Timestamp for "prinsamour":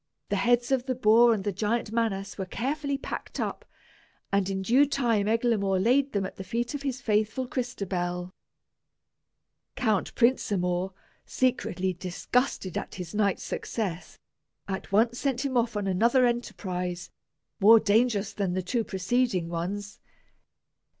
10.15-10.91